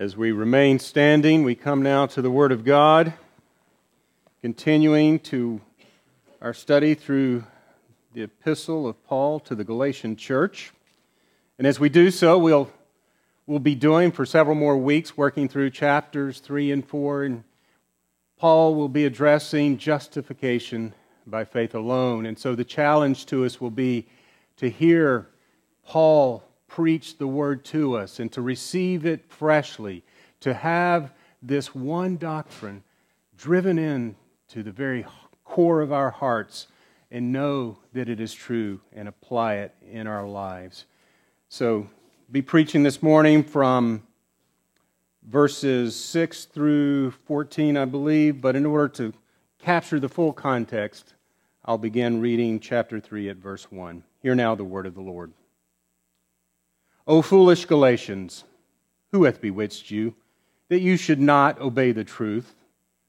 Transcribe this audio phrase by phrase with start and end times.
[0.00, 3.12] As we remain standing, we come now to the Word of God,
[4.40, 5.60] continuing to
[6.40, 7.44] our study through
[8.14, 10.72] the epistle of Paul to the Galatian church.
[11.58, 12.72] And as we do so, we'll,
[13.46, 17.24] we'll be doing for several more weeks, working through chapters 3 and 4.
[17.24, 17.44] And
[18.38, 20.94] Paul will be addressing justification
[21.26, 22.24] by faith alone.
[22.24, 24.06] And so the challenge to us will be
[24.56, 25.28] to hear
[25.84, 30.04] Paul preach the word to us and to receive it freshly,
[30.38, 32.82] to have this one doctrine
[33.36, 34.14] driven in
[34.48, 35.04] to the very
[35.44, 36.68] core of our hearts
[37.10, 40.86] and know that it is true and apply it in our lives.
[41.48, 41.88] So,
[42.30, 44.04] be preaching this morning from
[45.28, 49.12] verses 6 through 14, I believe, but in order to
[49.58, 51.14] capture the full context,
[51.64, 54.04] I'll begin reading chapter 3 at verse 1.
[54.22, 55.32] Hear now the word of the Lord.
[57.10, 58.44] O foolish Galatians,
[59.10, 60.14] who hath bewitched you,
[60.68, 62.54] that you should not obey the truth,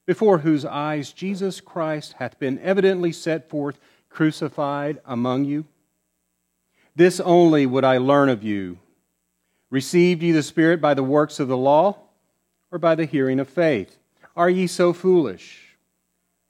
[0.06, 5.66] before whose eyes Jesus Christ hath been evidently set forth crucified among you?
[6.96, 8.80] This only would I learn of you.
[9.70, 11.96] Received ye the Spirit by the works of the law,
[12.72, 13.98] or by the hearing of faith?
[14.34, 15.76] Are ye so foolish?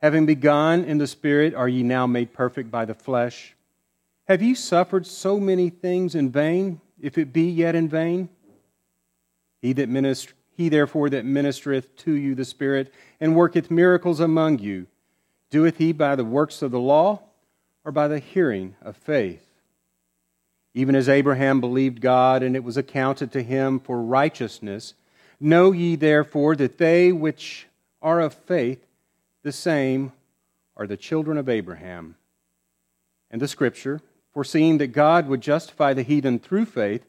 [0.01, 3.55] Having begun in the Spirit, are ye now made perfect by the flesh?
[4.27, 6.81] Have ye suffered so many things in vain?
[7.03, 8.31] If it be yet in vain?
[9.61, 14.61] He, that minister, he therefore that ministereth to you the Spirit and worketh miracles among
[14.61, 14.87] you,
[15.51, 17.21] doeth he by the works of the law
[17.85, 19.47] or by the hearing of faith?
[20.75, 24.95] Even as Abraham believed God, and it was accounted to him for righteousness,
[25.39, 27.67] know ye therefore that they which
[28.01, 28.87] are of faith,
[29.43, 30.13] the same
[30.77, 32.15] are the children of Abraham.
[33.31, 34.01] And the Scripture,
[34.33, 37.05] foreseeing that God would justify the heathen through faith,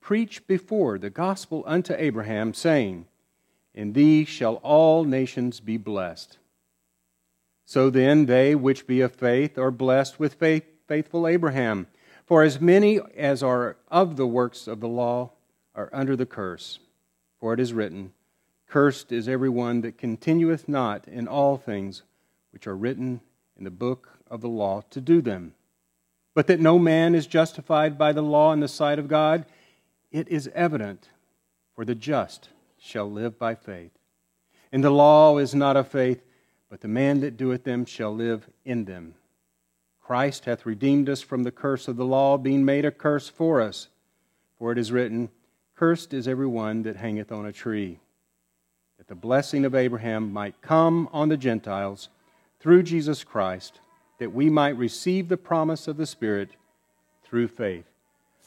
[0.00, 3.06] preached before the gospel unto Abraham, saying,
[3.74, 6.38] In thee shall all nations be blessed.
[7.66, 11.86] So then, they which be of faith are blessed with faith, faithful Abraham.
[12.26, 15.32] For as many as are of the works of the law
[15.74, 16.78] are under the curse.
[17.38, 18.12] For it is written,
[18.66, 22.02] Cursed is every one that continueth not in all things
[22.52, 23.20] which are written
[23.56, 25.54] in the book of the law to do them
[26.34, 29.44] but that no man is justified by the law in the sight of God,
[30.10, 31.08] it is evident,
[31.74, 32.48] for the just
[32.78, 33.92] shall live by faith.
[34.70, 36.22] And the law is not of faith,
[36.70, 39.14] but the man that doeth them shall live in them.
[40.00, 43.60] Christ hath redeemed us from the curse of the law, being made a curse for
[43.60, 43.88] us.
[44.58, 45.30] For it is written,
[45.74, 47.98] Cursed is every one that hangeth on a tree,
[48.98, 52.08] that the blessing of Abraham might come on the Gentiles
[52.60, 53.80] through Jesus Christ
[54.22, 56.50] that we might receive the promise of the Spirit
[57.24, 57.84] through faith.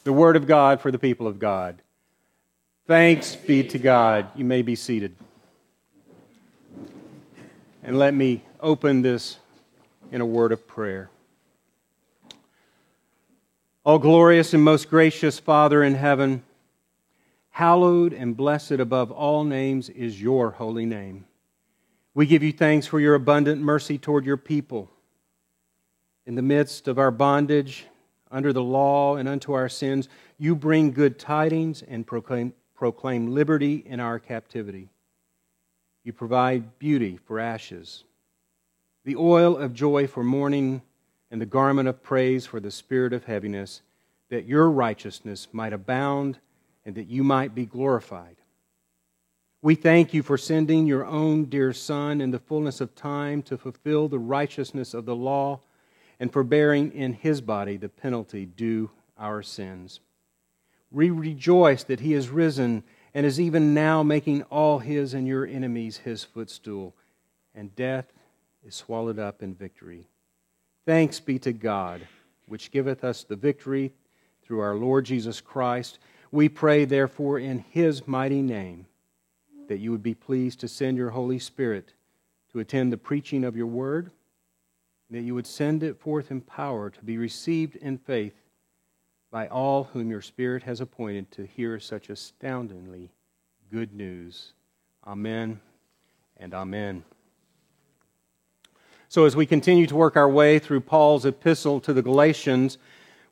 [0.04, 1.82] The Word of God for the people of God.
[2.86, 4.30] Thanks be to God.
[4.34, 5.14] You may be seated.
[7.82, 9.36] And let me open this
[10.10, 11.10] in a word of prayer.
[13.84, 16.42] O glorious and most gracious Father in heaven,
[17.50, 21.26] hallowed and blessed above all names is your holy name.
[22.14, 24.90] We give you thanks for your abundant mercy toward your people
[26.26, 27.86] in the midst of our bondage
[28.30, 33.84] under the law and unto our sins, you bring good tidings and proclaim, proclaim liberty
[33.86, 34.88] in our captivity.
[36.02, 38.04] You provide beauty for ashes,
[39.04, 40.82] the oil of joy for mourning,
[41.30, 43.82] and the garment of praise for the spirit of heaviness,
[44.28, 46.38] that your righteousness might abound
[46.84, 48.36] and that you might be glorified.
[49.62, 53.58] We thank you for sending your own dear Son in the fullness of time to
[53.58, 55.60] fulfill the righteousness of the law
[56.18, 60.00] and for bearing in his body the penalty due our sins.
[60.90, 62.84] We rejoice that he is risen
[63.14, 66.94] and is even now making all his and your enemies his footstool,
[67.54, 68.12] and death
[68.64, 70.08] is swallowed up in victory.
[70.84, 72.06] Thanks be to God,
[72.46, 73.92] which giveth us the victory
[74.42, 75.98] through our Lord Jesus Christ.
[76.30, 78.86] We pray, therefore, in his mighty name,
[79.68, 81.94] that you would be pleased to send your Holy Spirit
[82.52, 84.10] to attend the preaching of your word
[85.10, 88.34] that you would send it forth in power to be received in faith
[89.30, 93.10] by all whom your Spirit has appointed to hear such astoundingly
[93.70, 94.52] good news.
[95.06, 95.60] Amen
[96.36, 97.04] and amen.
[99.08, 102.78] So, as we continue to work our way through Paul's epistle to the Galatians,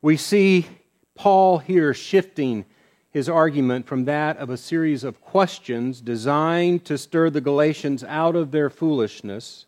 [0.01, 0.67] we see
[1.15, 2.65] Paul here shifting
[3.09, 8.35] his argument from that of a series of questions designed to stir the Galatians out
[8.35, 9.65] of their foolishness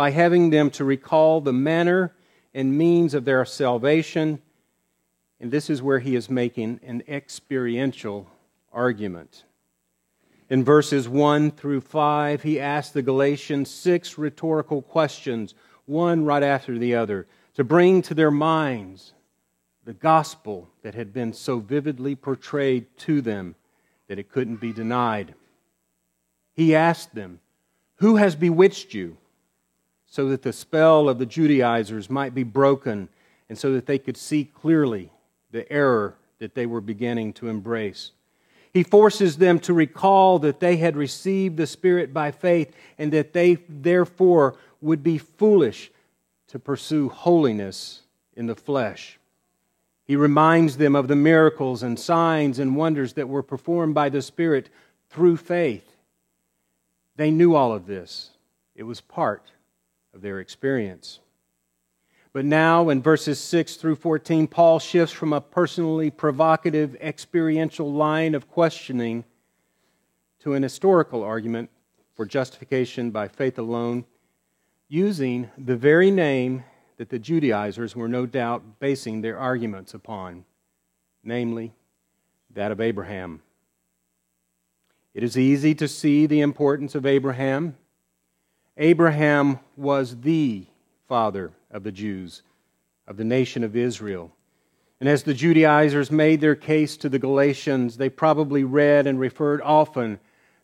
[0.00, 2.10] by having them to recall the manner
[2.54, 4.40] and means of their salvation.
[5.38, 8.26] And this is where he is making an experiential
[8.72, 9.44] argument.
[10.48, 15.54] In verses 1 through 5, he asked the Galatians six rhetorical questions,
[15.84, 19.12] one right after the other, to bring to their minds
[19.84, 23.54] the gospel that had been so vividly portrayed to them
[24.08, 25.34] that it couldn't be denied.
[26.54, 27.40] He asked them,
[27.96, 29.18] Who has bewitched you?
[30.10, 33.08] So that the spell of the Judaizers might be broken
[33.48, 35.10] and so that they could see clearly
[35.52, 38.10] the error that they were beginning to embrace.
[38.72, 43.32] He forces them to recall that they had received the Spirit by faith and that
[43.32, 45.90] they therefore would be foolish
[46.48, 48.02] to pursue holiness
[48.36, 49.18] in the flesh.
[50.04, 54.22] He reminds them of the miracles and signs and wonders that were performed by the
[54.22, 54.70] Spirit
[55.08, 55.88] through faith.
[57.14, 58.30] They knew all of this,
[58.74, 59.52] it was part
[60.14, 61.20] of their experience.
[62.32, 68.34] But now, in verses 6 through 14, Paul shifts from a personally provocative experiential line
[68.34, 69.24] of questioning
[70.40, 71.70] to an historical argument
[72.14, 74.04] for justification by faith alone,
[74.88, 76.64] using the very name
[76.98, 80.44] that the Judaizers were no doubt basing their arguments upon,
[81.24, 81.72] namely
[82.50, 83.42] that of Abraham.
[85.14, 87.76] It is easy to see the importance of Abraham.
[88.80, 90.64] Abraham was the
[91.06, 92.40] father of the Jews,
[93.06, 94.32] of the nation of Israel.
[95.00, 99.60] And as the Judaizers made their case to the Galatians, they probably read and referred
[99.60, 100.18] often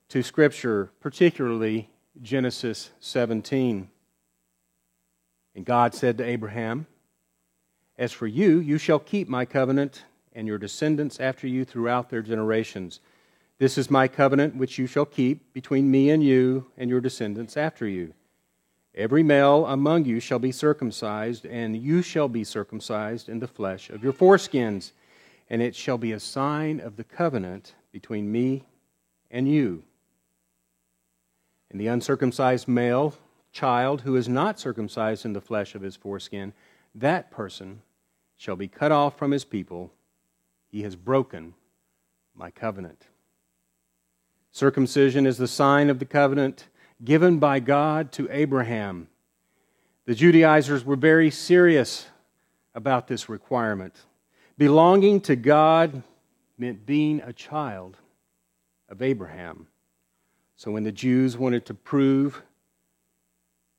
[0.08, 1.90] to Scripture, particularly
[2.22, 3.90] Genesis 17.
[5.54, 6.86] And God said to Abraham,
[7.98, 12.22] As for you, you shall keep my covenant and your descendants after you throughout their
[12.22, 13.00] generations.
[13.58, 17.56] This is my covenant which you shall keep between me and you and your descendants
[17.56, 18.12] after you.
[18.94, 23.90] Every male among you shall be circumcised, and you shall be circumcised in the flesh
[23.90, 24.92] of your foreskins,
[25.48, 28.64] and it shall be a sign of the covenant between me
[29.30, 29.84] and you.
[31.70, 33.14] And the uncircumcised male
[33.52, 36.52] child who is not circumcised in the flesh of his foreskin,
[36.94, 37.80] that person
[38.36, 39.92] shall be cut off from his people.
[40.68, 41.54] He has broken
[42.34, 43.06] my covenant.
[44.56, 46.68] Circumcision is the sign of the covenant
[47.04, 49.06] given by God to Abraham.
[50.06, 52.06] The Judaizers were very serious
[52.74, 53.94] about this requirement.
[54.56, 56.02] Belonging to God
[56.56, 57.98] meant being a child
[58.88, 59.66] of Abraham.
[60.56, 62.42] So when the Jews wanted to prove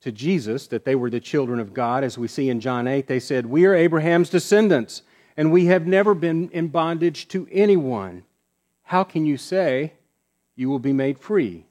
[0.01, 3.07] to Jesus that they were the children of God, as we see in John 8,
[3.07, 5.01] they said, We are Abraham's descendants,
[5.35, 8.25] and we have never been in bondage to anyone.
[8.83, 9.93] How can you say
[10.57, 11.65] you will be made free?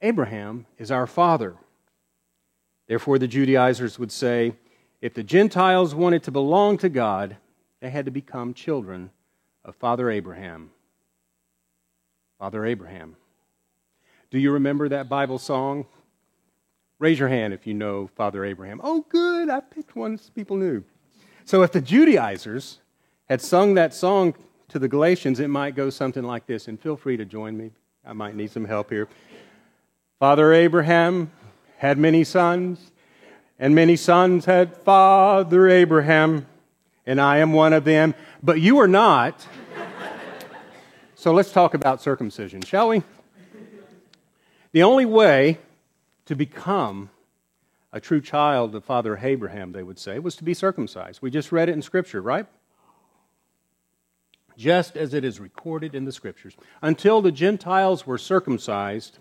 [0.00, 1.56] Abraham is our father.
[2.88, 4.54] Therefore, the Judaizers would say
[5.02, 7.36] if the Gentiles wanted to belong to God,
[7.80, 9.10] they had to become children
[9.64, 10.70] of Father Abraham.
[12.38, 13.16] Father Abraham.
[14.30, 15.86] Do you remember that Bible song?
[16.98, 18.80] Raise your hand if you know Father Abraham.
[18.82, 20.84] Oh, good, I picked one people knew.
[21.44, 22.78] So, if the Judaizers
[23.28, 24.34] had sung that song
[24.68, 26.68] to the Galatians, it might go something like this.
[26.68, 27.72] And feel free to join me.
[28.10, 29.06] I might need some help here.
[30.18, 31.30] Father Abraham
[31.76, 32.90] had many sons,
[33.56, 36.44] and many sons had Father Abraham,
[37.06, 39.46] and I am one of them, but you are not.
[41.14, 43.04] so let's talk about circumcision, shall we?
[44.72, 45.58] The only way
[46.24, 47.10] to become
[47.92, 51.22] a true child of Father Abraham, they would say, was to be circumcised.
[51.22, 52.46] We just read it in Scripture, right?
[54.60, 56.54] Just as it is recorded in the Scriptures.
[56.82, 59.16] Until the Gentiles were circumcised,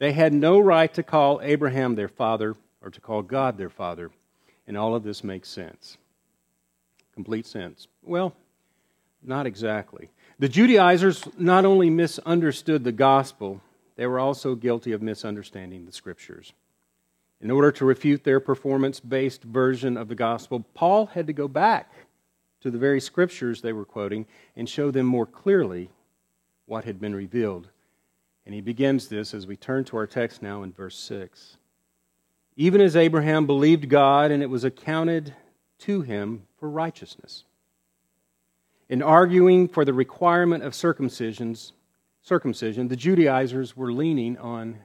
[0.00, 4.10] they had no right to call Abraham their father or to call God their father.
[4.66, 5.96] And all of this makes sense.
[7.14, 7.86] Complete sense.
[8.02, 8.34] Well,
[9.22, 10.10] not exactly.
[10.40, 13.60] The Judaizers not only misunderstood the gospel,
[13.94, 16.52] they were also guilty of misunderstanding the scriptures.
[17.40, 21.46] In order to refute their performance based version of the gospel, Paul had to go
[21.46, 21.92] back
[22.60, 25.90] to the very scriptures they were quoting and show them more clearly
[26.66, 27.68] what had been revealed
[28.48, 31.58] and he begins this as we turn to our text now in verse 6.
[32.56, 35.34] Even as Abraham believed God, and it was accounted
[35.80, 37.44] to him for righteousness.
[38.88, 41.72] In arguing for the requirement of circumcisions,
[42.22, 44.78] circumcision, the Judaizers were leaning on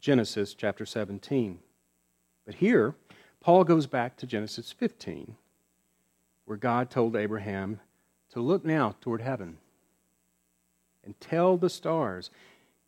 [0.00, 1.58] Genesis chapter 17.
[2.46, 2.94] But here,
[3.40, 5.34] Paul goes back to Genesis 15,
[6.48, 7.78] where God told Abraham
[8.30, 9.58] to look now toward heaven
[11.04, 12.30] and tell the stars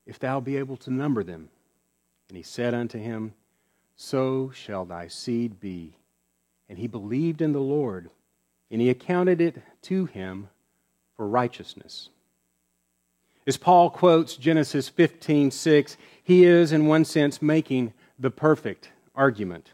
[0.07, 1.51] if thou be able to number them.
[2.29, 3.35] And he said unto him,
[3.97, 5.93] So shall thy seed be.
[6.71, 8.09] And he believed in the Lord,
[8.71, 10.49] and he accounted it to him
[11.15, 12.09] for righteousness.
[13.47, 19.73] As Paul quotes Genesis 15:6, he is in one sense making the perfect argument.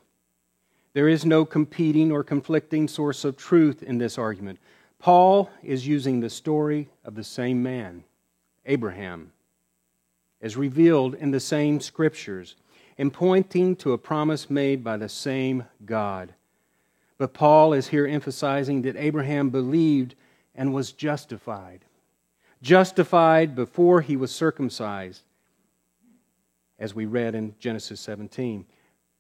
[0.97, 4.59] There is no competing or conflicting source of truth in this argument.
[4.99, 8.03] Paul is using the story of the same man,
[8.65, 9.33] Abraham,
[10.41, 12.57] as revealed in the same scriptures,
[12.97, 16.33] and pointing to a promise made by the same God.
[17.19, 20.15] But Paul is here emphasizing that Abraham believed
[20.55, 21.85] and was justified.
[22.63, 25.25] Justified before he was circumcised,
[26.79, 28.65] as we read in Genesis 17.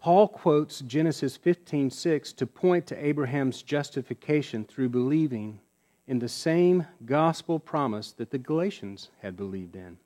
[0.06, 5.58] Paul quotes Genesis 15:6 to point to Abraham's justification through believing
[6.06, 9.98] in the same gospel promise that the Galatians had believed in.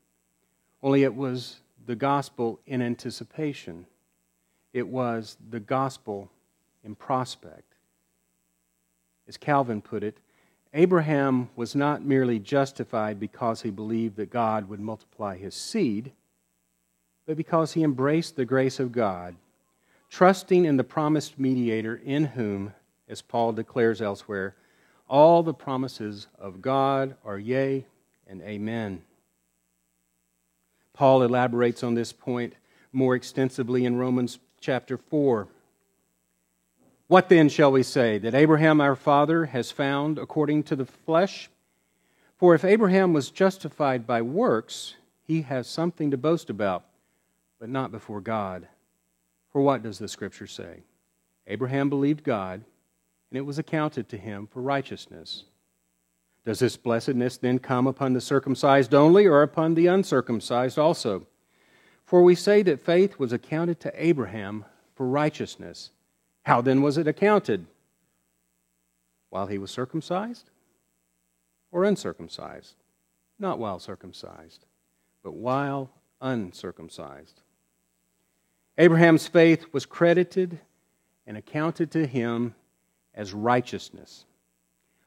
[0.83, 3.85] Only it was the gospel in anticipation.
[4.73, 6.31] It was the gospel
[6.83, 7.75] in prospect.
[9.29, 10.17] As Calvin put it,
[10.73, 16.13] Abraham was not merely justified because he believed that God would multiply his seed,
[17.27, 19.37] but because he embraced the grace of God,
[20.11, 22.75] trusting in the promised mediator in whom,
[23.09, 24.57] as Paul declares elsewhere,
[25.09, 27.87] all the promises of God are yea
[28.27, 29.03] and amen.
[30.93, 32.55] Paul elaborates on this point
[32.93, 35.49] more extensively in Romans chapter 4.
[37.07, 38.19] What then shall we say?
[38.19, 41.49] That Abraham our father has found according to the flesh?
[42.37, 46.85] For if Abraham was justified by works, he has something to boast about,
[47.59, 48.67] but not before God.
[49.51, 50.83] For what does the Scripture say?
[51.47, 52.65] Abraham believed God,
[53.31, 55.45] and it was accounted to him for righteousness.
[56.45, 61.27] Does this blessedness then come upon the circumcised only, or upon the uncircumcised also?
[62.05, 64.65] For we say that faith was accounted to Abraham
[64.95, 65.91] for righteousness.
[66.45, 67.67] How then was it accounted?
[69.29, 70.51] While he was circumcised
[71.71, 72.75] or uncircumcised?
[73.39, 74.67] Not while circumcised,
[75.23, 75.91] but while
[76.21, 77.43] uncircumcised.
[78.81, 80.59] Abraham's faith was credited
[81.27, 82.55] and accounted to him
[83.15, 84.25] as righteousness.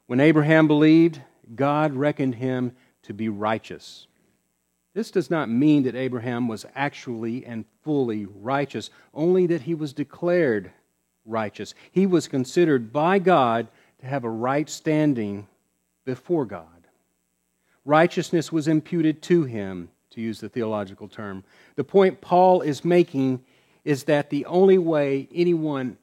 [0.06, 1.20] When Abraham believed,
[1.56, 4.06] God reckoned him to be righteous.
[4.94, 9.92] This does not mean that Abraham was actually and fully righteous, only that he was
[9.92, 10.72] declared
[11.26, 11.74] righteous.
[11.92, 13.68] He was considered by God
[14.02, 15.48] to have a right standing
[16.06, 16.68] before God.
[17.86, 21.44] Righteousness was imputed to him, to use the theological term.
[21.76, 23.44] The point Paul is making
[23.84, 25.98] is that the only way anyone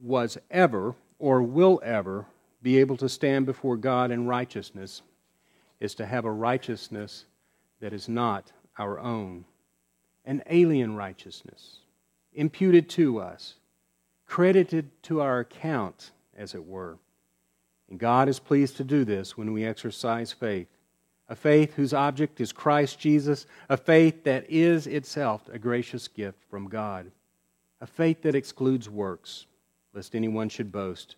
[0.00, 2.26] was ever or will ever
[2.62, 5.02] be able to stand before God in righteousness
[5.80, 7.24] is to have a righteousness
[7.80, 9.44] that is not our own,
[10.24, 11.78] an alien righteousness
[12.32, 13.54] imputed to us
[14.30, 16.96] credited to our account, as it were.
[17.90, 20.68] And God is pleased to do this when we exercise faith.
[21.30, 26.42] A faith whose object is Christ Jesus, a faith that is itself a gracious gift
[26.50, 27.12] from God,
[27.80, 29.46] a faith that excludes works,
[29.94, 31.14] lest anyone should boast,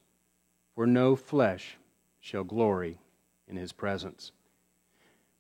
[0.75, 1.79] for no flesh
[2.21, 2.99] shall glory
[3.49, 4.33] in his presence.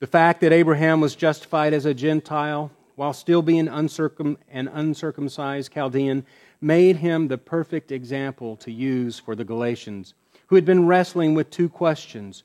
[0.00, 5.70] The fact that Abraham was justified as a Gentile while still being uncircum- an uncircumcised
[5.70, 6.24] Chaldean
[6.62, 10.14] made him the perfect example to use for the Galatians,
[10.46, 12.42] who had been wrestling with two questions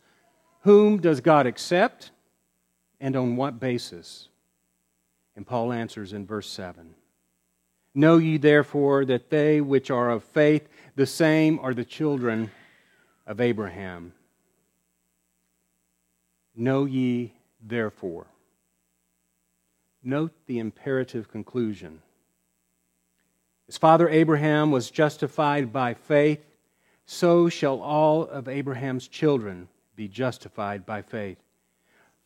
[0.61, 2.11] Whom does God accept,
[2.99, 4.29] and on what basis?
[5.35, 6.95] And Paul answers in verse 7
[7.93, 12.51] Know ye therefore that they which are of faith, the same are the children
[13.25, 14.13] of Abraham.
[16.55, 18.27] Know ye therefore.
[20.03, 22.01] Note the imperative conclusion.
[23.67, 26.39] As Father Abraham was justified by faith,
[27.05, 31.37] so shall all of Abraham's children be justified by faith.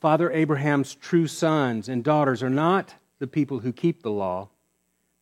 [0.02, 4.50] Father Abraham's true sons and daughters are not the people who keep the law,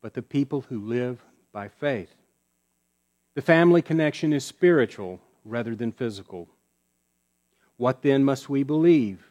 [0.01, 1.21] but the people who live
[1.51, 2.15] by faith.
[3.35, 6.47] The family connection is spiritual rather than physical.
[7.75, 9.29] What then must we believe?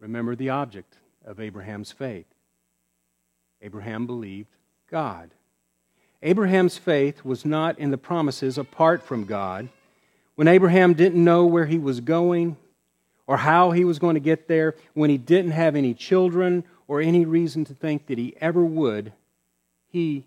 [0.00, 2.26] Remember the object of Abraham's faith.
[3.62, 4.54] Abraham believed
[4.90, 5.30] God.
[6.22, 9.70] Abraham's faith was not in the promises apart from God.
[10.34, 12.58] When Abraham didn't know where he was going
[13.26, 17.00] or how he was going to get there, when he didn't have any children or
[17.00, 19.12] any reason to think that he ever would,
[19.88, 20.24] he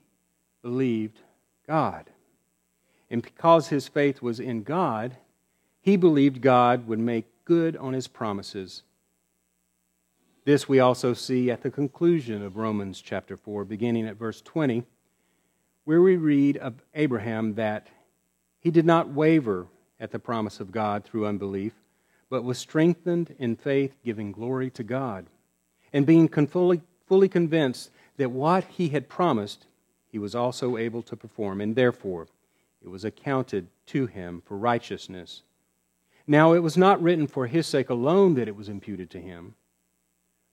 [0.61, 1.19] believed
[1.67, 2.09] God.
[3.09, 5.17] And because his faith was in God,
[5.81, 8.83] he believed God would make good on his promises.
[10.45, 14.83] This we also see at the conclusion of Romans chapter 4, beginning at verse 20
[15.89, 17.87] where we read of Abraham that
[18.59, 19.65] he did not waver
[19.99, 21.73] at the promise of God through unbelief,
[22.29, 25.25] but was strengthened in faith, giving glory to God,
[25.91, 29.65] and being fully, fully convinced that what he had promised
[30.11, 32.27] he was also able to perform, and therefore
[32.83, 35.43] it was accounted to him for righteousness.
[36.27, 39.55] Now it was not written for his sake alone that it was imputed to him,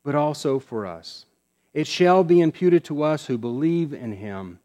[0.03, 1.27] but also for us.
[1.75, 4.61] It shall be imputed to us who believe in him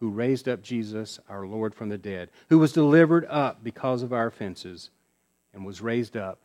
[0.00, 4.12] who raised up Jesus, our Lord, from the dead, who was delivered up because of
[4.12, 4.90] our offenses
[5.52, 6.38] and was raised up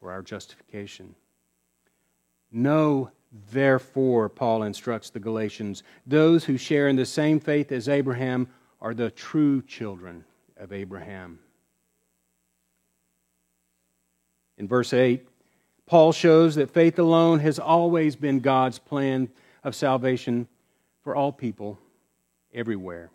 [0.00, 1.14] for our justification.
[2.52, 3.10] Know,
[3.50, 8.48] therefore, Paul instructs the Galatians, those who share in the same faith as Abraham
[8.80, 10.24] are the true children
[10.56, 11.38] of Abraham.
[14.58, 15.26] In verse 8,
[15.86, 19.28] Paul shows that faith alone has always been God's plan
[19.62, 20.48] of salvation
[21.02, 21.78] for all people
[22.52, 23.10] everywhere.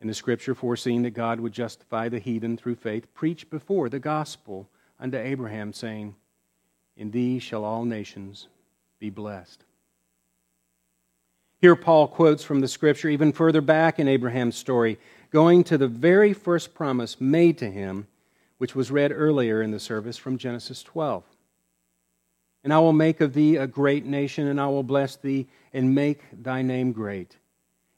[0.00, 3.98] In the scripture, foreseeing that God would justify the heathen through faith, preached before the
[3.98, 6.14] gospel unto Abraham, saying,
[6.96, 8.48] In thee shall all nations
[8.98, 9.64] be blessed.
[11.60, 14.98] Here, Paul quotes from the scripture even further back in Abraham's story,
[15.30, 18.06] going to the very first promise made to him,
[18.58, 21.24] which was read earlier in the service from Genesis 12.
[22.62, 25.94] And I will make of thee a great nation, and I will bless thee, and
[25.94, 27.36] make thy name great,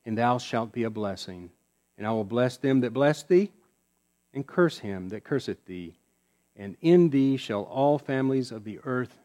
[0.04, 1.50] and thou shalt be a blessing.
[1.96, 3.50] And I will bless them that bless thee,
[4.32, 5.97] and curse him that curseth thee
[6.58, 9.16] and in thee shall all families of the earth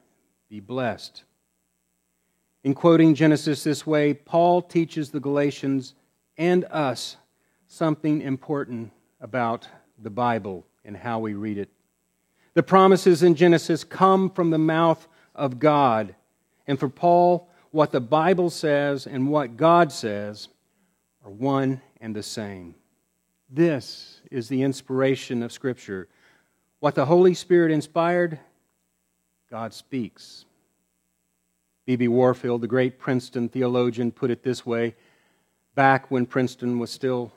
[0.49, 1.23] be blessed.
[2.63, 5.95] In quoting Genesis this way, Paul teaches the Galatians
[6.37, 7.17] and us
[7.67, 9.67] something important about
[10.01, 11.69] the Bible and how we read it.
[12.53, 16.15] The promises in Genesis come from the mouth of God.
[16.67, 20.49] And for Paul, what the Bible says and what God says
[21.25, 22.75] are one and the same.
[23.49, 26.07] This is the inspiration of Scripture.
[26.83, 28.39] What the Holy Spirit inspired,
[29.49, 30.43] God speaks.
[31.85, 32.09] B.B.
[32.09, 34.95] Warfield, the great Princeton theologian, put it this way
[35.75, 37.31] back when Princeton was still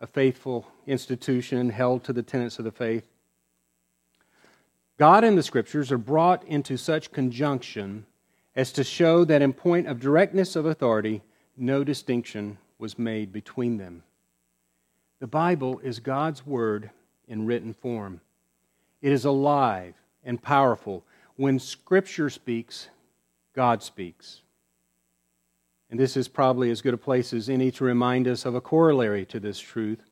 [0.00, 3.08] a faithful institution held to the tenets of the faith.
[4.96, 8.06] God and the Scriptures are brought into such conjunction
[8.54, 11.20] as to show that in point of directness of authority,
[11.56, 14.04] no distinction was made between them.
[15.18, 16.90] The Bible is God's Word
[17.30, 18.20] in written form.
[19.02, 21.04] It is alive and powerful.
[21.36, 22.88] When Scripture speaks,
[23.54, 24.42] God speaks.
[25.90, 28.60] And this is probably as good a place as any to remind us of a
[28.60, 30.04] corollary to this truth.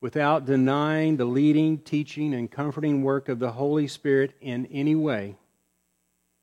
[0.00, 5.36] Without denying the leading, teaching, and comforting work of the Holy Spirit in any way,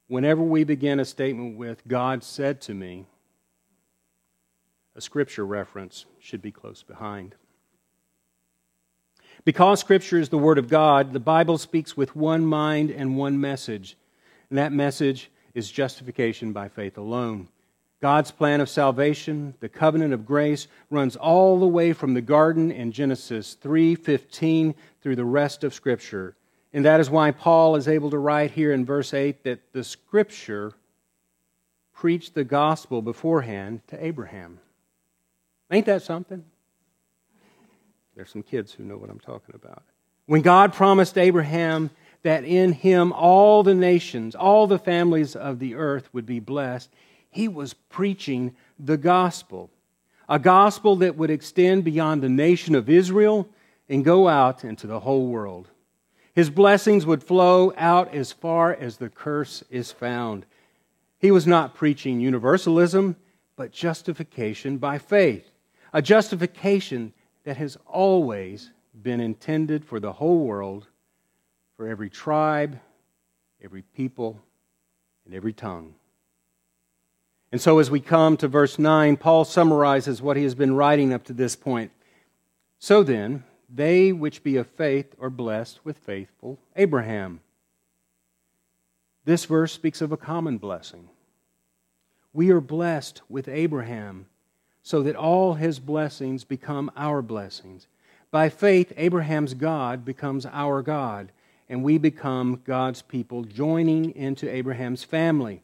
[0.07, 3.05] whenever we begin a statement with, God said to me,
[4.95, 7.35] a scripture reference should be close behind.
[9.45, 13.39] Because Scripture is the Word of God, the Bible speaks with one mind and one
[13.39, 13.95] message.
[14.49, 17.47] And that message is justification by faith alone.
[18.01, 22.71] God's plan of salvation, the covenant of grace, runs all the way from the garden
[22.71, 26.35] in Genesis 3:15 through the rest of scripture.
[26.73, 29.83] And that is why Paul is able to write here in verse 8 that the
[29.83, 30.73] scripture
[31.93, 34.59] preached the gospel beforehand to Abraham.
[35.71, 36.43] Ain't that something?
[38.15, 39.83] There's some kids who know what I'm talking about.
[40.25, 41.89] When God promised Abraham
[42.23, 46.89] that in him all the nations, all the families of the earth would be blessed,
[47.29, 49.69] he was preaching the gospel.
[50.27, 53.47] A gospel that would extend beyond the nation of Israel
[53.89, 55.69] and go out into the whole world.
[56.33, 60.45] His blessings would flow out as far as the curse is found.
[61.19, 63.15] He was not preaching universalism,
[63.55, 65.49] but justification by faith.
[65.93, 67.13] A justification
[67.45, 70.87] that has always been intended for the whole world,
[71.77, 72.79] for every tribe,
[73.63, 74.41] every people,
[75.25, 75.95] and every tongue.
[77.51, 81.13] And so, as we come to verse 9, Paul summarizes what he has been writing
[81.13, 81.91] up to this point.
[82.79, 87.41] So then, they which be of faith are blessed with faithful Abraham.
[89.23, 91.09] This verse speaks of a common blessing.
[92.33, 94.27] We are blessed with Abraham
[94.85, 97.87] so that all his blessings become our blessings.
[98.29, 101.31] By faith, Abraham's God becomes our God,
[101.67, 105.63] and we become God's people, joining into Abraham's family.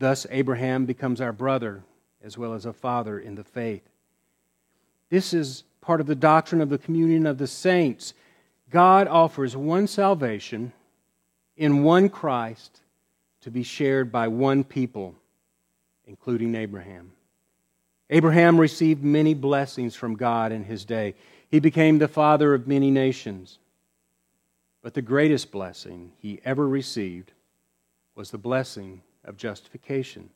[0.00, 1.84] Thus, Abraham becomes our brother
[2.20, 3.88] as well as a father in the faith.
[5.08, 8.12] This is part of the doctrine of the communion of the saints.
[8.70, 10.72] God offers one salvation
[11.56, 12.80] in one Christ
[13.42, 15.14] to be shared by one people,
[16.08, 17.12] including Abraham.
[18.12, 21.14] Abraham received many blessings from God in his day.
[21.48, 23.58] He became the father of many nations.
[24.82, 27.32] But the greatest blessing he ever received
[28.14, 30.28] was the blessing of justification,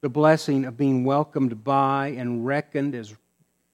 [0.00, 3.14] the blessing of being welcomed by and reckoned as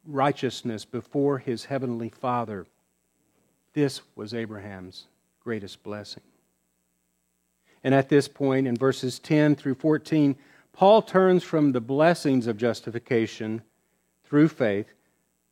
[0.05, 2.67] righteousness before his heavenly Father.
[3.73, 5.07] This was Abraham's
[5.43, 6.25] greatest blessing.
[7.83, 10.37] And at this point, in verses 10 through 14,
[10.73, 13.63] Paul turns from the blessings of justification
[14.25, 14.93] through faith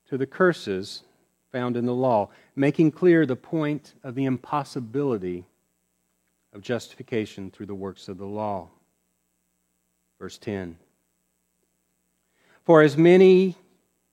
[0.09, 1.02] to the curses
[1.52, 5.44] found in the law, making clear the point of the impossibility
[6.52, 8.68] of justification through the works of the law.
[10.18, 10.76] Verse 10
[12.64, 13.57] For as many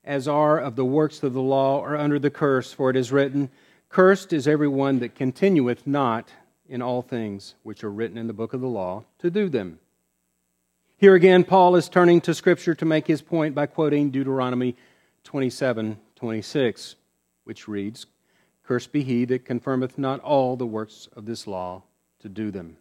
[0.04, 3.12] as are of the works of the law are under the curse, for it is
[3.12, 3.50] written,
[3.90, 6.30] Cursed is every one that continueth not
[6.68, 9.80] in all things which are written in the book of the law to do them.
[10.98, 14.78] Here again, Paul is turning to Scripture to make his point by quoting Deuteronomy
[15.26, 16.96] 27 26,
[17.44, 18.06] which reads,
[18.64, 21.84] Cursed be he that confirmeth not all the works of this law
[22.20, 22.78] to do them.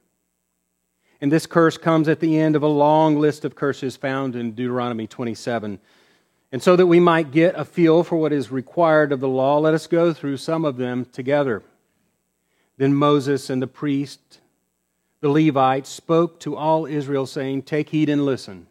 [1.21, 4.53] And this curse comes at the end of a long list of curses found in
[4.53, 5.81] Deuteronomy 27.
[6.53, 9.59] And so that we might get a feel for what is required of the law,
[9.59, 11.65] let us go through some of them together.
[12.77, 14.39] Then Moses and the priest,
[15.25, 18.67] the Levites, spoke to all Israel, saying, Take heed and listen,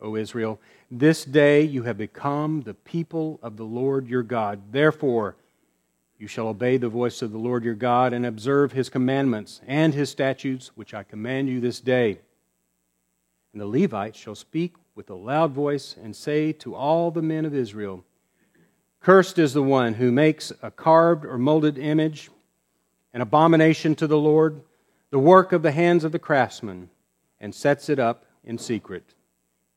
[0.00, 0.60] O Israel.
[0.88, 4.60] This day you have become the people of the Lord your God.
[4.70, 5.34] Therefore,
[6.16, 9.92] you shall obey the voice of the Lord your God and observe his commandments and
[9.92, 12.20] his statutes, which I command you this day.
[13.52, 17.44] And the Levites shall speak with a loud voice and say to all the men
[17.44, 18.04] of Israel,
[19.00, 22.30] Cursed is the one who makes a carved or molded image,
[23.12, 24.60] an abomination to the Lord,
[25.14, 26.90] the work of the hands of the craftsman,
[27.38, 29.14] and sets it up in secret.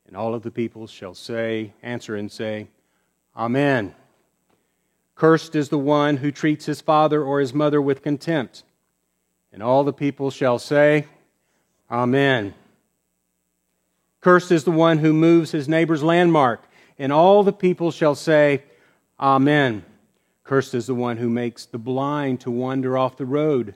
[0.08, 2.69] And all of the people shall say, answer and say,
[3.36, 3.93] Amen.
[5.13, 8.63] Cursed is the one who treats his father or his mother with contempt.
[9.54, 11.06] And all the people shall say,
[11.91, 12.56] Amen.
[14.21, 16.63] Cursed is the one who moves his neighbor's landmark,
[16.97, 18.63] and all the people shall say,
[19.19, 19.86] Amen.
[20.43, 23.76] Cursed is the one who makes the blind to wander off the road,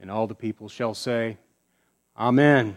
[0.00, 1.38] and all the people shall say,
[2.16, 2.76] Amen.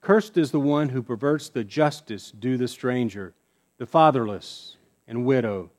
[0.00, 3.34] Cursed is the one who perverts the justice due the stranger,
[3.78, 5.70] the fatherless and widow,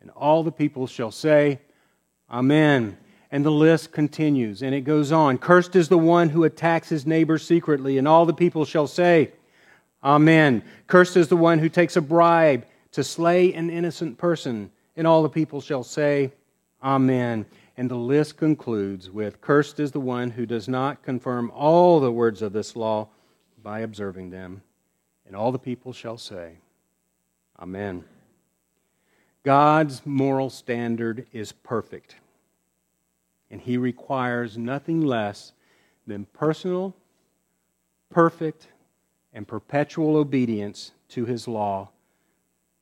[0.00, 1.60] and all the people shall say,
[2.30, 2.96] Amen.
[3.30, 5.38] And the list continues, and it goes on.
[5.38, 9.32] Cursed is the one who attacks his neighbor secretly, and all the people shall say,
[10.02, 10.62] Amen.
[10.86, 14.70] Cursed is the one who takes a bribe to slay an innocent person.
[14.96, 16.32] And all the people shall say,
[16.82, 17.46] Amen.
[17.78, 22.10] And the list concludes with Cursed is the one who does not confirm all the
[22.10, 23.08] words of this law
[23.62, 24.62] by observing them.
[25.24, 26.58] And all the people shall say,
[27.56, 28.04] Amen.
[29.44, 32.16] God's moral standard is perfect,
[33.48, 35.52] and He requires nothing less
[36.04, 36.96] than personal,
[38.10, 38.66] perfect,
[39.32, 41.90] and perpetual obedience to his law,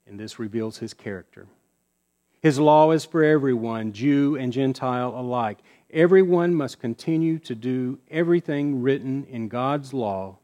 [0.07, 1.47] and this reveals his character.
[2.47, 5.59] His law is for everyone, Jew and Gentile alike.
[5.91, 10.39] Everyone must continue to do everything written in God's law,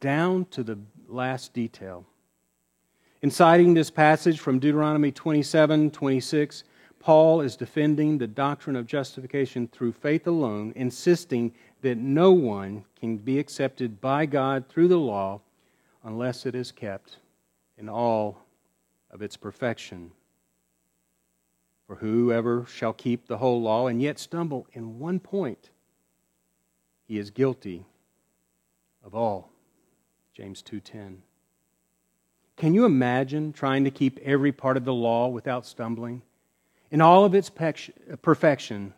[0.00, 2.04] down to the last detail.
[3.22, 6.64] In citing this passage from Deuteronomy 27 26,
[6.98, 13.18] Paul is defending the doctrine of justification through faith alone, insisting that no one can
[13.18, 15.40] be accepted by God through the law
[16.02, 17.18] unless it is kept
[17.78, 18.42] in all
[19.12, 20.10] of its perfection.
[21.90, 25.70] For whoever shall keep the whole law and yet stumble in one point,
[27.08, 27.84] he is guilty
[29.02, 29.50] of all.
[30.32, 31.22] James 2:10.
[32.54, 36.22] Can you imagine trying to keep every part of the law without stumbling
[36.92, 37.72] in all of its uh,
[38.22, 38.94] perfection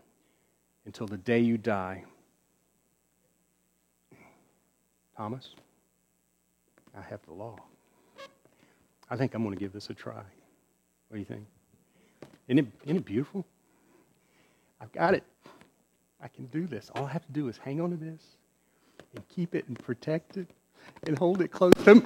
[0.85, 2.05] until the day you die?
[5.16, 5.55] Thomas,
[6.94, 7.57] I have the law.
[9.09, 10.24] I think I'm going to give this a try.
[11.09, 11.46] What do you think?
[12.48, 13.46] Isn't it, isn't it beautiful?
[14.81, 15.22] I've got it.
[16.20, 16.90] I can do this.
[16.94, 18.22] All I have to do is hang on to this
[19.14, 20.48] and keep it and protect it
[21.07, 22.02] and hold it close to me.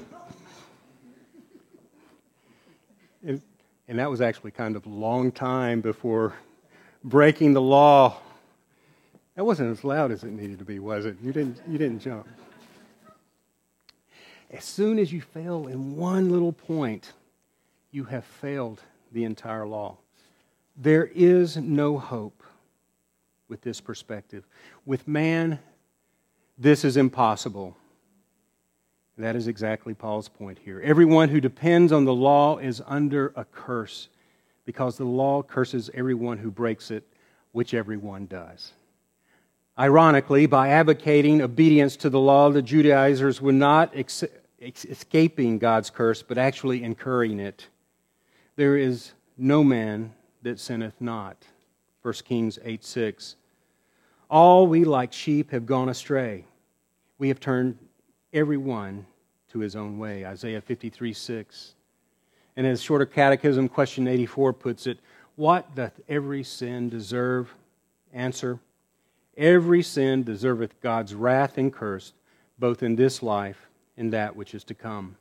[3.27, 3.42] And,
[3.88, 6.35] and that was actually kind of a long time before
[7.03, 8.18] breaking the law.
[9.35, 11.16] That wasn't as loud as it needed to be, was it?
[11.22, 12.27] You didn't, you didn't jump.
[14.51, 17.12] As soon as you fail in one little point,
[17.90, 18.81] you have failed
[19.12, 19.99] the entire law.
[20.77, 22.43] There is no hope
[23.49, 24.45] with this perspective.
[24.85, 25.59] With man,
[26.59, 27.77] this is impossible.
[29.19, 30.81] That is exactly Paul's point here.
[30.85, 34.09] Everyone who depends on the law is under a curse
[34.67, 37.05] because the law curses everyone who breaks it,
[37.53, 38.73] which everyone does.
[39.79, 44.25] Ironically, by advocating obedience to the law, the Judaizers were not ex-
[44.61, 47.69] escaping God's curse, but actually incurring it.
[48.57, 51.37] There is no man that sinneth not.
[52.03, 53.37] 1 Kings 8 6.
[54.29, 56.44] All we like sheep have gone astray.
[57.18, 57.79] We have turned
[58.33, 59.07] every one
[59.51, 60.27] to his own way.
[60.27, 61.75] Isaiah 53 6.
[62.57, 64.99] And as Shorter Catechism, question 84 puts it,
[65.37, 67.55] what doth every sin deserve?
[68.12, 68.59] Answer
[69.37, 72.14] Every sin deserveth God's wrath and curse,
[72.59, 75.16] both in this life and that which is to come.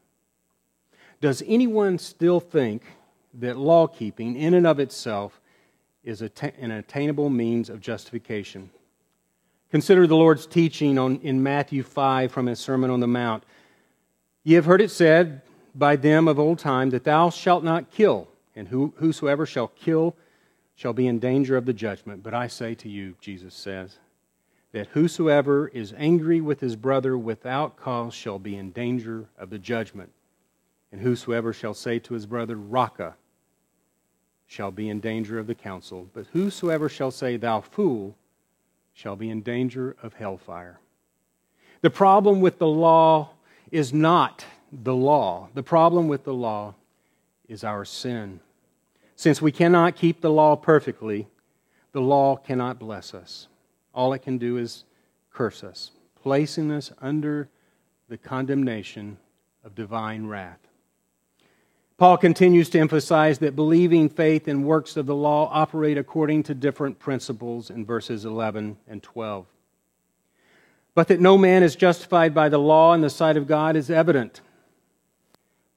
[1.20, 2.84] Does anyone still think
[3.40, 5.40] that law keeping, in and of itself,
[6.04, 8.70] is an attainable means of justification?
[9.72, 13.44] Consider the Lord's teaching on, in Matthew 5 from his Sermon on the Mount.
[14.44, 15.42] Ye have heard it said
[15.74, 20.16] by them of old time that thou shalt not kill, and whosoever shall kill
[20.76, 22.22] shall be in danger of the judgment.
[22.22, 23.98] But I say to you, Jesus says,
[24.72, 29.58] that whosoever is angry with his brother without cause shall be in danger of the
[29.58, 30.12] judgment.
[30.92, 33.16] And whosoever shall say to his brother, Raca,
[34.48, 36.08] shall be in danger of the council.
[36.14, 38.16] But whosoever shall say, Thou fool,
[38.94, 40.80] shall be in danger of hellfire.
[41.82, 43.32] The problem with the law
[43.72, 45.50] is not the law.
[45.54, 46.76] The problem with the law
[47.48, 48.40] is our sin.
[49.16, 51.28] Since we cannot keep the law perfectly,
[51.92, 53.48] the law cannot bless us
[53.96, 54.84] all it can do is
[55.32, 57.50] curse us, placing us under
[58.10, 59.18] the condemnation
[59.64, 60.60] of divine wrath.
[61.98, 66.54] Paul continues to emphasize that believing faith and works of the law operate according to
[66.54, 69.46] different principles in verses 11 and 12.
[70.94, 73.90] But that no man is justified by the law in the sight of God is
[73.90, 74.42] evident.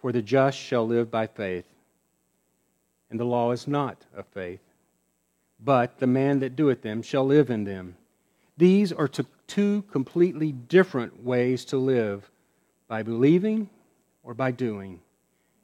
[0.00, 1.66] For the just shall live by faith.
[3.10, 4.60] And the law is not of faith.
[5.64, 7.96] But the man that doeth them shall live in them.
[8.56, 9.08] These are
[9.46, 12.28] two completely different ways to live
[12.88, 13.70] by believing
[14.24, 15.00] or by doing.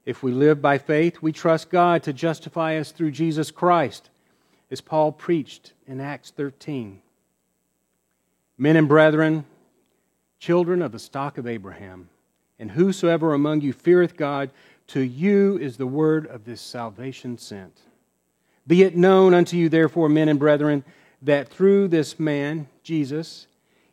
[0.07, 4.11] If we live by faith, we trust God to justify us through Jesus Christ,
[4.71, 7.01] as Paul preached in Acts 13.
[8.59, 9.47] Men and brethren,
[10.39, 12.09] children of the stock of Abraham,
[12.59, 14.51] and whosoever among you feareth God,
[14.89, 17.81] to you is the word of this salvation sent.
[18.67, 20.85] Be it known unto you, therefore, men and brethren,
[21.23, 23.47] that through this man, Jesus,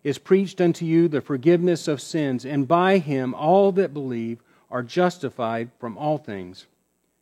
[0.03, 4.39] is preached unto you the forgiveness of sins, and by him all that believe
[4.71, 6.67] are justified from all things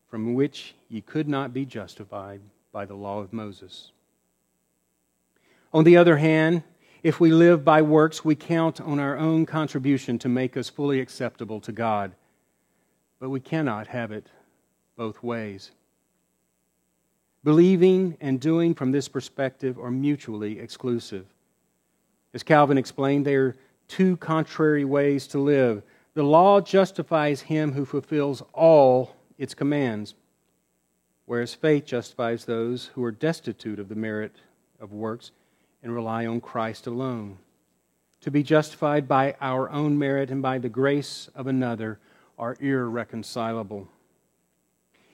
[0.10, 3.92] from which ye could not be justified by the law of Moses.
[5.74, 6.64] On the other hand,
[7.04, 11.00] if we live by works, we count on our own contribution to make us fully
[11.00, 12.14] acceptable to God.
[13.20, 14.28] But we cannot have it
[14.98, 15.72] both ways.
[17.44, 21.26] Believing and doing from this perspective are mutually exclusive.
[22.34, 23.56] As Calvin explained, they are
[23.88, 25.84] two contrary ways to live.
[26.14, 30.16] The law justifies him who fulfills all its commands,
[31.26, 34.36] whereas faith justifies those who are destitute of the merit
[34.80, 35.32] of works
[35.84, 37.38] and rely on Christ alone.
[38.22, 42.00] To be justified by our own merit and by the grace of another
[42.38, 43.88] are irreconcilable.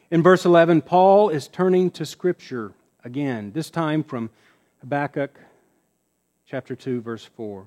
[0.10, 4.30] In verse 11, Paul is turning to Scripture again, this time from
[4.80, 5.40] Habakkuk
[6.48, 7.66] chapter 2, verse 4.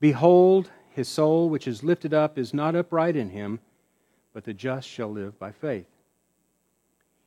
[0.00, 3.60] Behold, his soul which is lifted up is not upright in him,
[4.34, 5.86] but the just shall live by faith.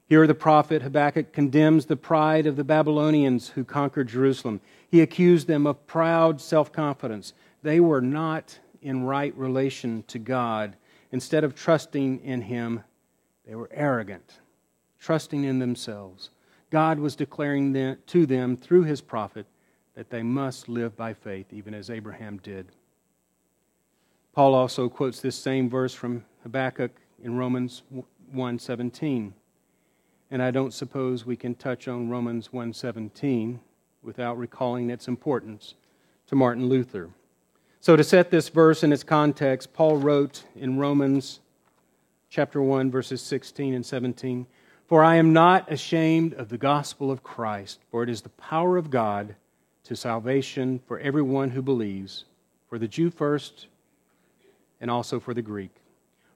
[0.08, 4.60] Here, the prophet Habakkuk condemns the pride of the Babylonians who conquered Jerusalem.
[4.90, 7.32] He accused them of proud self confidence.
[7.64, 10.76] They were not in right relation to God.
[11.14, 12.84] Instead of trusting in Him,
[13.48, 14.40] they were arrogant,
[15.00, 16.30] trusting in themselves.
[16.72, 19.46] God was declaring to them through his prophet
[19.96, 22.68] that they must live by faith, even as Abraham did.
[24.34, 26.92] Paul also quotes this same verse from Habakkuk
[27.22, 27.84] in Romans
[28.34, 29.34] 1:17.
[30.30, 33.60] And I don't suppose we can touch on Romans 1:17
[34.02, 35.76] without recalling its importance
[36.28, 37.10] to Martin Luther.
[37.82, 41.42] So to set this verse in its context, Paul wrote in Romans
[42.30, 44.48] chapter 1, verses 16 and 17.
[44.86, 48.78] For I am not ashamed of the gospel of Christ, for it is the power
[48.78, 49.36] of God
[49.84, 52.26] to salvation for everyone who believes,
[52.70, 53.68] for the Jew first,
[54.82, 55.72] and also for the Greek.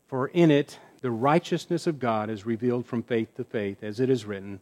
[0.08, 4.10] For in it the righteousness of God is revealed from faith to faith, as it
[4.10, 4.62] is written,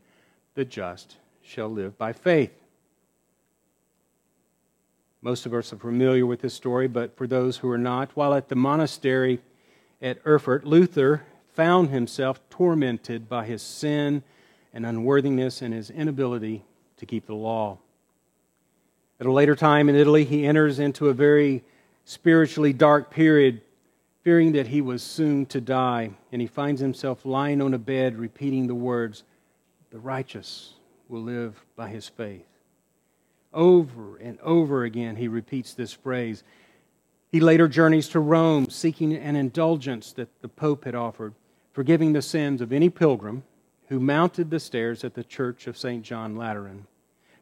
[0.56, 2.54] the just shall live by faith.
[5.22, 8.34] Most of us are familiar with this story, but for those who are not, while
[8.34, 9.40] at the monastery,
[10.02, 14.24] at Erfurt, Luther found himself tormented by his sin
[14.74, 16.66] and unworthiness and his inability
[16.98, 17.78] to keep the law.
[19.20, 21.64] At a later time in Italy, he enters into a very
[22.06, 23.62] spiritually dark period,
[24.24, 28.18] fearing that he was soon to die, and he finds himself lying on a bed
[28.18, 29.24] repeating the words,
[29.92, 30.74] The righteous
[31.10, 32.48] will live by his faith.
[33.54, 36.44] Over and over again, he repeats this phrase.
[37.32, 41.34] He later journeys to Rome, seeking an indulgence that the Pope had offered,
[41.74, 43.44] forgiving the sins of any pilgrim
[43.90, 46.04] who mounted the stairs at the church of St.
[46.04, 46.88] John Lateran.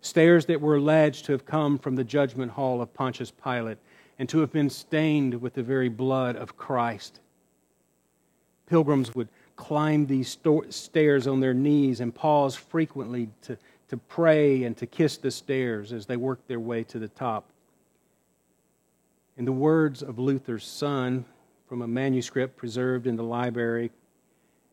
[0.02, 3.78] Stairs that were alleged to have come from the judgment hall of Pontius Pilate
[4.22, 7.22] and to have been stained with the very blood of Christ.
[8.68, 10.38] Pilgrims would climb these
[10.70, 13.58] stairs on their knees and pause frequently to,
[13.88, 17.50] to pray and to kiss the stairs as they worked their way to the top.
[19.38, 21.26] In the words of Luther's son
[21.68, 23.90] from a manuscript preserved in the library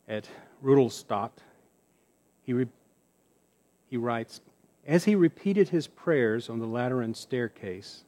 [0.07, 0.29] at
[0.61, 1.33] Rudolstadt,
[2.43, 2.67] he, re-
[3.89, 4.41] he writes
[4.85, 8.03] As he repeated his prayers on the Lateran staircase,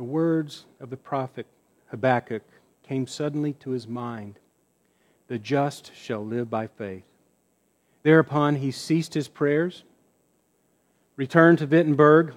[0.00, 1.46] the words of the prophet
[1.88, 2.42] Habakkuk
[2.82, 4.38] came suddenly to his mind
[5.28, 7.04] The just shall live by faith.
[8.02, 9.84] Thereupon he ceased his prayers,
[11.16, 12.32] returned to Wittenberg,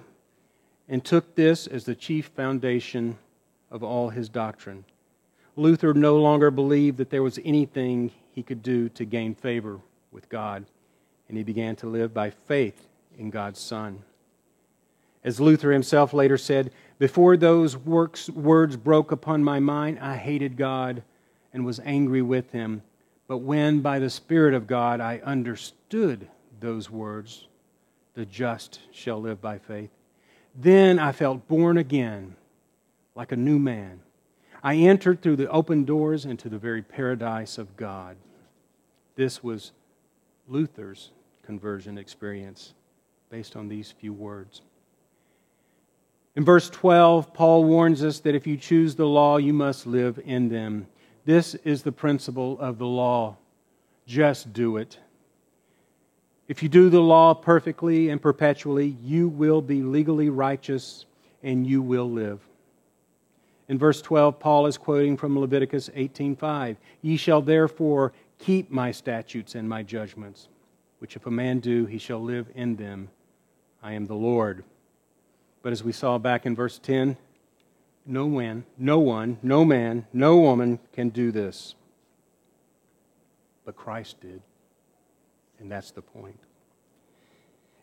[0.90, 3.16] and took this as the chief foundation
[3.70, 4.84] of all his doctrine.
[5.56, 9.80] Luther no longer believed that there was anything he could do to gain favor
[10.12, 10.66] with God,
[11.30, 14.02] and he began to live by faith in God's Son.
[15.24, 20.56] As Luther himself later said, Before those works, words broke upon my mind, I hated
[20.56, 21.02] God
[21.52, 22.82] and was angry with him.
[23.26, 26.28] But when by the Spirit of God I understood
[26.60, 27.46] those words,
[28.14, 29.90] the just shall live by faith,
[30.54, 32.36] then I felt born again
[33.14, 34.00] like a new man.
[34.62, 38.16] I entered through the open doors into the very paradise of God.
[39.16, 39.72] This was
[40.48, 41.10] Luther's
[41.44, 42.74] conversion experience
[43.30, 44.62] based on these few words.
[46.36, 50.18] In verse 12, Paul warns us that if you choose the law, you must live
[50.24, 50.86] in them.
[51.24, 53.36] This is the principle of the law.
[54.06, 54.98] Just do it.
[56.48, 61.06] If you do the law perfectly and perpetually, you will be legally righteous
[61.42, 62.40] and you will live.
[63.68, 66.76] In verse 12, Paul is quoting from Leviticus 18:5.
[67.00, 70.48] Ye shall therefore keep my statutes and my judgments,
[70.98, 73.08] which if a man do, he shall live in them.
[73.82, 74.64] I am the Lord.
[75.64, 77.16] But as we saw back in verse 10,
[78.04, 81.74] no one, no one, no man, no woman can do this.
[83.64, 84.42] But Christ did.
[85.58, 86.38] And that's the point.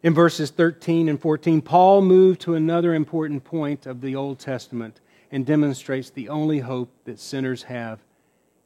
[0.04, 5.02] In verses 13 and 14, Paul moved to another important point of the Old Testament
[5.32, 7.98] and demonstrates the only hope that sinners have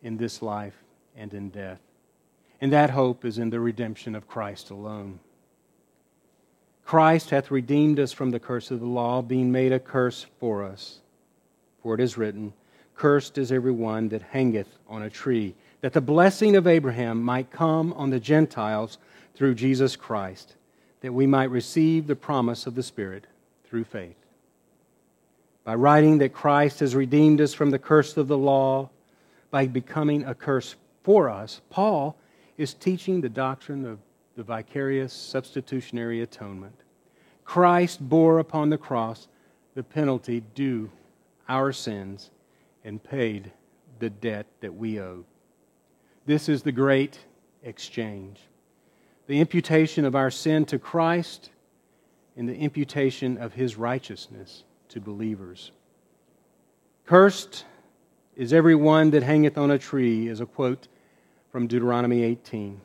[0.03, 0.83] in this life
[1.15, 1.79] and in death.
[2.59, 5.21] And that hope is in the redemption of Christ alone.
[6.85, 10.63] Christ hath redeemed us from the curse of the law, being made a curse for
[10.63, 10.99] us.
[11.81, 12.53] For it is written,
[12.95, 17.51] Cursed is every one that hangeth on a tree, that the blessing of Abraham might
[17.51, 18.99] come on the Gentiles
[19.33, 20.55] through Jesus Christ,
[21.01, 23.25] that we might receive the promise of the Spirit
[23.65, 24.15] through faith.
[25.63, 28.89] By writing that Christ has redeemed us from the curse of the law,
[29.49, 32.15] by becoming a curse for us, Paul
[32.57, 33.99] is teaching the doctrine of
[34.35, 36.75] the vicarious substitutionary atonement.
[37.43, 39.27] Christ bore upon the cross
[39.75, 40.89] the penalty due
[41.47, 42.31] our sins
[42.83, 43.51] and paid
[43.99, 45.25] the debt that we owed.
[46.25, 47.19] This is the great
[47.63, 48.39] exchange
[49.27, 51.49] the imputation of our sin to Christ
[52.37, 55.71] and the imputation of his righteousness to believers.
[57.05, 57.65] Cursed
[58.35, 60.87] is every one that hangeth on a tree, is a quote
[61.51, 62.81] from Deuteronomy 18.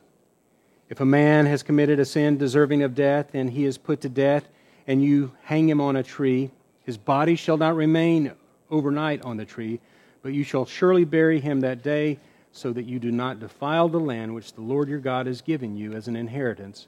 [0.91, 4.09] If a man has committed a sin deserving of death, and he is put to
[4.09, 4.49] death,
[4.85, 6.51] and you hang him on a tree,
[6.83, 8.33] his body shall not remain
[8.69, 9.79] overnight on the tree,
[10.21, 12.19] but you shall surely bury him that day,
[12.51, 15.77] so that you do not defile the land which the Lord your God has given
[15.77, 16.87] you as an inheritance.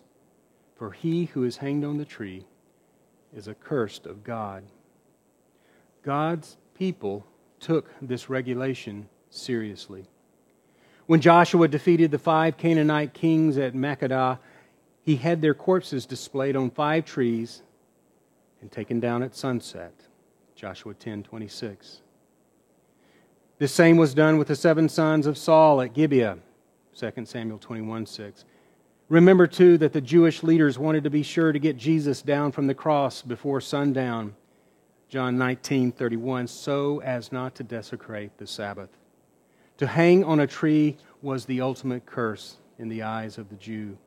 [0.76, 2.43] For he who is hanged on the tree
[3.34, 4.66] is accursed of God.
[6.04, 7.26] God's people
[7.62, 10.04] took this regulation seriously.
[11.06, 14.39] When Joshua defeated the five Canaanite kings at Makkedah,
[15.01, 17.62] he had their corpses displayed on five trees
[18.62, 19.93] and taken down at sunset.
[20.56, 21.99] Joshua 10:26.
[23.58, 26.39] The same was done with the seven sons of Saul at Gibeah.
[26.93, 28.45] 2 Samuel 21:6.
[29.10, 32.68] Remember too that the Jewish leaders wanted to be sure to get Jesus down from
[32.68, 34.36] the cross before sundown.
[35.10, 38.97] John 19:31 so as not to desecrate the Sabbath.
[39.84, 43.97] To hang on a tree was the ultimate curse in the eyes of the Jew.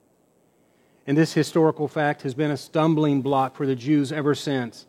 [1.06, 4.86] And this historical fact has been a stumbling block for the Jews ever since.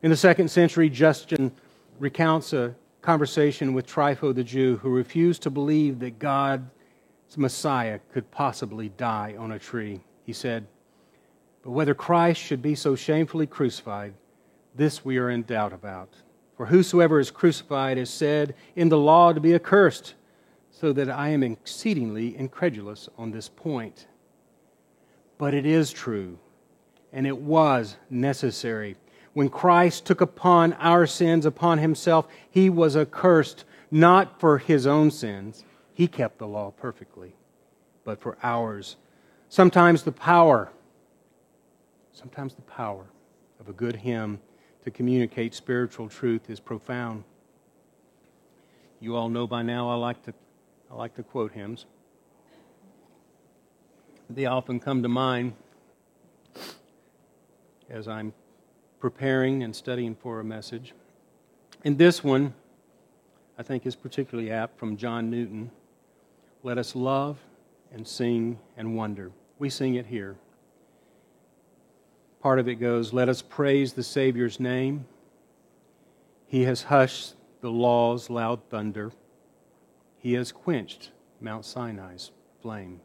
[0.00, 1.50] In the second century, Justin
[1.98, 6.62] recounts a conversation with Trypho the Jew who refused to believe that God's
[7.36, 9.98] Messiah could possibly die on a tree.
[10.22, 10.68] He said,
[11.64, 14.14] But whether Christ should be so shamefully crucified,
[14.76, 16.10] this we are in doubt about.
[16.56, 20.14] For whosoever is crucified is said in the law to be accursed,
[20.78, 24.06] so that I am exceedingly incredulous on this point.
[25.36, 26.38] But it is true,
[27.12, 28.96] and it was necessary
[29.38, 35.12] when Christ took upon our sins upon himself, he was accursed not for his own
[35.12, 35.64] sins.
[35.94, 37.36] He kept the law perfectly,
[38.02, 38.96] but for ours.
[39.48, 40.70] Sometimes the power,
[42.12, 43.06] sometimes the power
[43.60, 44.40] of a good hymn
[44.82, 47.22] to communicate spiritual truth is profound.
[48.98, 50.34] You all know by now I like to,
[50.90, 51.86] I like to quote hymns.
[54.30, 55.54] They often come to mind
[57.90, 58.32] as I'm
[59.00, 60.92] preparing and studying for a message.
[61.84, 62.54] And this one,
[63.58, 65.70] I think, is particularly apt from John Newton.
[66.62, 67.38] Let us love
[67.92, 69.30] and sing and wonder.
[69.58, 70.36] We sing it here.
[72.40, 75.06] Part of it goes, Let us praise the Savior's name.
[76.46, 79.12] He has hushed the law's loud thunder.
[80.18, 83.00] He has quenched Mount Sinai's flame.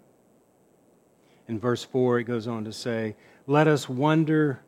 [1.48, 4.64] In verse 4, it goes on to say, Let us wonder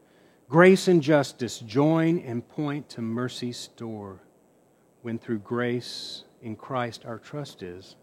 [0.48, 4.20] Grace and justice join and point to mercy's store.
[5.02, 7.96] When through grace in Christ our trust is,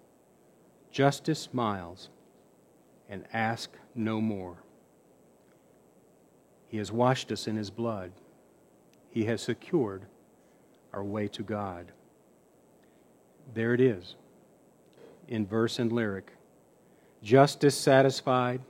[0.91, 2.11] justice smiles
[3.09, 4.57] and ask no more.
[6.67, 8.13] He has washed us in his blood.
[9.11, 10.07] He has secured
[10.93, 11.93] our way to God.
[13.55, 14.17] There it is
[15.33, 16.31] in verse and lyric.
[17.23, 18.61] Justice satisfied,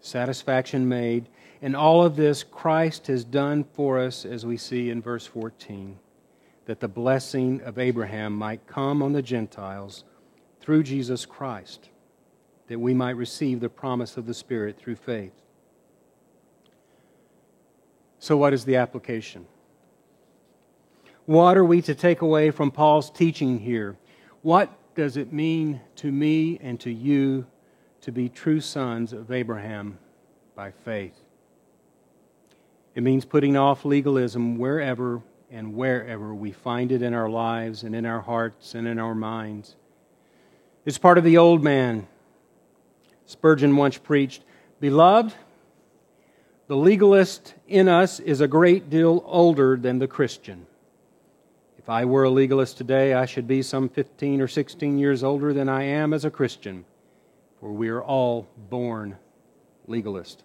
[0.00, 1.28] satisfaction made,
[1.62, 5.98] and all of this Christ has done for us, as we see in verse 14,
[6.66, 10.04] that the blessing of Abraham might come on the Gentiles
[10.60, 11.90] through Jesus Christ,
[12.66, 15.34] that we might receive the promise of the Spirit through faith.
[18.18, 19.46] So, what is the application?
[21.26, 23.96] What are we to take away from Paul's teaching here?
[24.90, 27.46] What does it mean to me and to you
[28.00, 30.00] to be true sons of Abraham
[30.56, 31.14] by faith?
[32.96, 37.94] It means putting off legalism wherever and wherever we find it in our lives and
[37.94, 39.76] in our hearts and in our minds.
[40.84, 42.08] It's part of the old man.
[43.26, 44.42] Spurgeon once preached
[44.80, 45.32] Beloved,
[46.66, 50.66] the legalist in us is a great deal older than the Christian.
[51.80, 55.54] If I were a legalist today, I should be some 15 or 16 years older
[55.54, 56.84] than I am as a Christian,
[57.58, 59.16] for we are all born
[59.86, 60.44] legalist.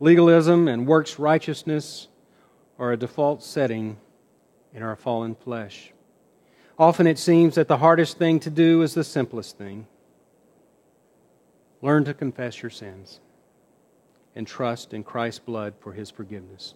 [0.00, 2.08] Legalism and works righteousness
[2.78, 3.98] are a default setting
[4.72, 5.92] in our fallen flesh.
[6.78, 9.86] Often it seems that the hardest thing to do is the simplest thing.
[11.82, 13.20] Learn to confess your sins
[14.34, 16.72] and trust in Christ's blood for his forgiveness.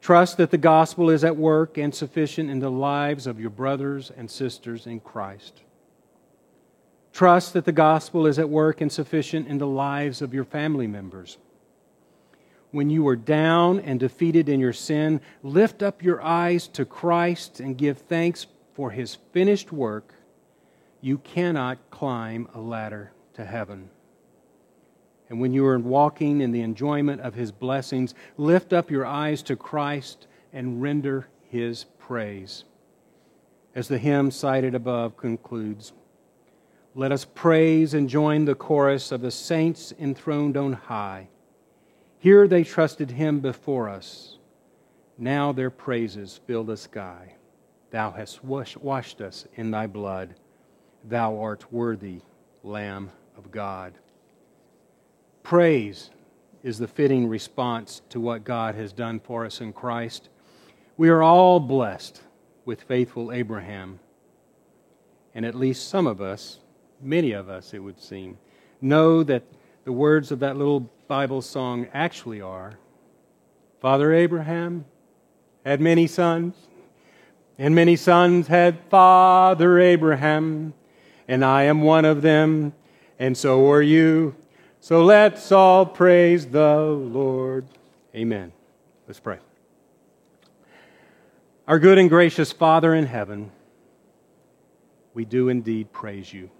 [0.00, 4.10] Trust that the gospel is at work and sufficient in the lives of your brothers
[4.16, 5.60] and sisters in Christ.
[7.12, 10.86] Trust that the gospel is at work and sufficient in the lives of your family
[10.86, 11.38] members
[12.72, 17.60] when you are down and defeated in your sin, lift up your eyes to Christ
[17.60, 20.14] and give thanks for his finished work.
[21.00, 23.90] You cannot climb a ladder to heaven.
[25.30, 29.42] And when you are walking in the enjoyment of his blessings, lift up your eyes
[29.44, 32.64] to Christ and render his praise.
[33.74, 35.92] As the hymn cited above concludes,
[36.96, 41.28] let us praise and join the chorus of the saints enthroned on high.
[42.18, 44.38] Here they trusted him before us.
[45.16, 47.34] Now their praises fill the sky.
[47.92, 50.34] Thou hast washed us in thy blood.
[51.04, 52.20] Thou art worthy,
[52.64, 53.94] Lamb of God.
[55.42, 56.10] Praise
[56.62, 60.28] is the fitting response to what God has done for us in Christ.
[60.96, 62.22] We are all blessed
[62.64, 64.00] with faithful Abraham.
[65.34, 66.58] And at least some of us,
[67.00, 68.38] many of us, it would seem,
[68.80, 69.44] know that
[69.84, 72.78] the words of that little Bible song actually are
[73.80, 74.84] Father Abraham
[75.64, 76.54] had many sons,
[77.58, 80.74] and many sons had Father Abraham,
[81.26, 82.74] and I am one of them,
[83.18, 84.34] and so are you.
[84.82, 87.66] So let's all praise the Lord.
[88.14, 88.50] Amen.
[89.06, 89.38] Let's pray.
[91.68, 93.52] Our good and gracious Father in heaven,
[95.12, 96.50] we do indeed praise you.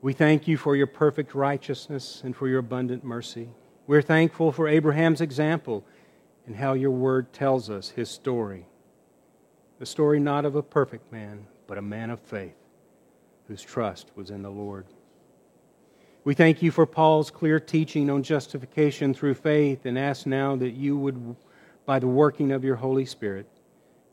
[0.00, 3.50] We thank you for your perfect righteousness and for your abundant mercy.
[3.86, 5.84] We're thankful for Abraham's example
[6.46, 8.64] and how your word tells us his story.
[9.78, 12.56] The story not of a perfect man, but a man of faith
[13.48, 14.86] whose trust was in the Lord.
[16.24, 20.70] We thank you for Paul's clear teaching on justification through faith and ask now that
[20.70, 21.34] you would,
[21.84, 23.48] by the working of your Holy Spirit,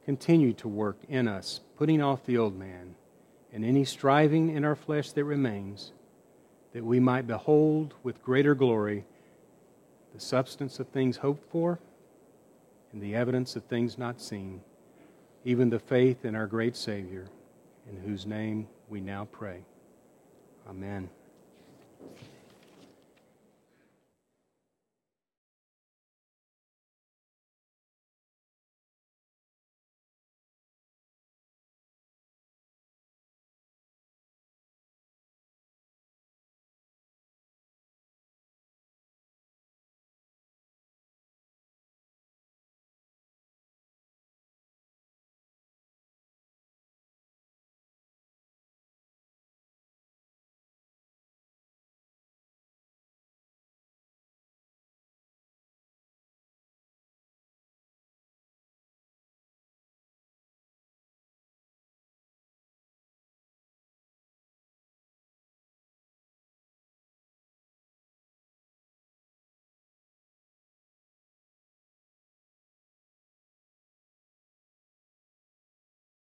[0.06, 2.96] continue to work in us, putting off the old man
[3.54, 5.92] and any striving in our flesh that remains,
[6.74, 9.06] that we might behold with greater glory
[10.16, 11.80] the substance of things hoped for
[12.92, 14.62] and the evidence of things not seen,
[15.46, 17.28] even the faith in our great Savior,
[17.88, 19.60] in whose name we now pray.
[20.68, 21.08] Amen.